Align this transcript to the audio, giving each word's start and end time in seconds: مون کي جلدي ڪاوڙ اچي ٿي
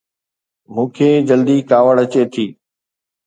مون 0.73 0.87
کي 0.95 1.09
جلدي 1.29 1.57
ڪاوڙ 1.69 1.95
اچي 2.03 2.23
ٿي 2.33 2.45